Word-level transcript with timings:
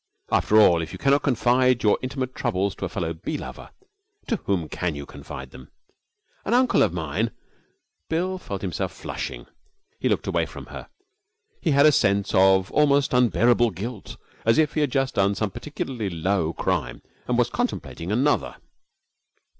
After 0.31 0.59
all, 0.59 0.81
if 0.81 0.93
you 0.93 0.97
cannot 0.97 1.21
confide 1.21 1.83
your 1.83 1.99
intimate 2.01 2.33
troubles 2.33 2.73
to 2.73 2.85
a 2.85 2.89
fellow 2.89 3.13
bee 3.13 3.37
lover, 3.37 3.69
to 4.29 4.37
whom 4.45 4.67
can 4.67 4.95
you 4.95 5.05
confide 5.05 5.51
them? 5.51 5.69
'An 6.43 6.55
uncle 6.55 6.81
of 6.81 6.91
mine' 6.91 7.29
Bill 8.09 8.39
felt 8.39 8.63
himself 8.63 8.91
flushing. 8.91 9.45
He 9.99 10.09
looked 10.09 10.25
away 10.25 10.47
from 10.47 10.65
her. 10.73 10.89
He 11.61 11.69
had 11.69 11.85
a 11.85 11.91
sense 11.91 12.33
of 12.33 12.71
almost 12.71 13.13
unbearable 13.13 13.69
guilt, 13.69 14.17
as 14.43 14.57
if 14.57 14.73
he 14.73 14.81
had 14.81 14.91
just 14.91 15.13
done 15.13 15.35
some 15.35 15.51
particularly 15.51 16.09
low 16.09 16.51
crime 16.51 17.03
and 17.27 17.37
was 17.37 17.51
contemplating 17.51 18.11
another. 18.11 18.55